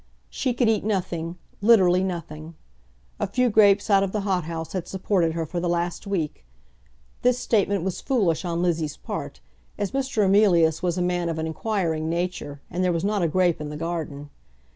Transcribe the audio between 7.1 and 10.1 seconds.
This statement was foolish on Lizzie's part, as